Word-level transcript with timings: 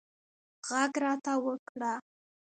غږ 0.67 0.93
راته 1.03 1.33
وکړه 1.45 1.93